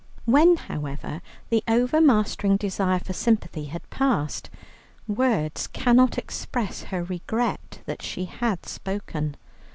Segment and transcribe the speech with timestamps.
[0.25, 1.21] When, however,
[1.51, 4.49] the overmastering desire for sympathy had passed,
[5.07, 9.35] words cannot express her regret that she had spoken.